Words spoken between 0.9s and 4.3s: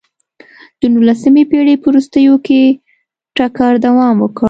نولسمې پېړۍ په وروستیو کې ټکر دوام